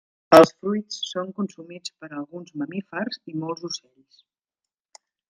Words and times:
Els 0.35 0.51
fruits 0.61 0.95
són 1.09 1.27
consumits 1.39 1.93
per 1.99 2.09
alguns 2.21 2.55
mamífers 2.63 3.21
i 3.33 3.37
molts 3.45 3.67
ocells. 3.71 4.21